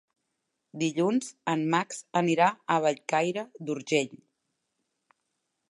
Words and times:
Dilluns 0.83 1.27
en 1.53 1.61
Max 1.73 2.01
anirà 2.23 2.49
a 2.49 2.79
Bellcaire 2.87 3.45
d'Urgell. 3.69 4.13